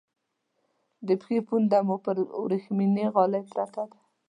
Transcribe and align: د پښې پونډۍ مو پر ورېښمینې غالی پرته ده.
د 1.07 1.09
پښې 1.21 1.37
پونډۍ 1.47 1.81
مو 1.87 1.95
پر 2.05 2.15
ورېښمینې 2.43 3.05
غالی 3.13 3.41
پرته 3.51 3.81
ده. 3.89 3.97